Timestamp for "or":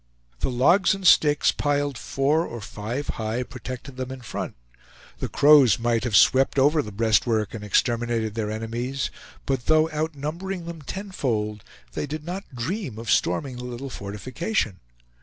2.43-2.59